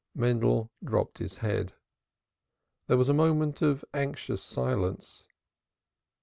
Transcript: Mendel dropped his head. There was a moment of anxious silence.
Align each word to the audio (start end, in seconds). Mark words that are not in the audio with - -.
Mendel 0.15 0.71
dropped 0.83 1.19
his 1.19 1.35
head. 1.45 1.73
There 2.87 2.97
was 2.97 3.07
a 3.07 3.13
moment 3.13 3.61
of 3.61 3.85
anxious 3.93 4.41
silence. 4.41 5.25